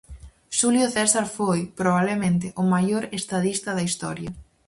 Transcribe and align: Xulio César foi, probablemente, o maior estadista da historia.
Xulio 0.57 0.87
César 0.95 1.25
foi, 1.37 1.59
probablemente, 1.79 2.47
o 2.61 2.63
maior 2.73 3.03
estadista 3.19 3.69
da 3.77 3.85
historia. 3.89 4.31